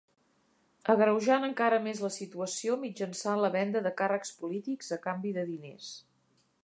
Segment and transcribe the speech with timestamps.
[0.93, 5.93] Agreujant encara més la situació mitjançant la venda de càrrecs polítics a canvi de diners.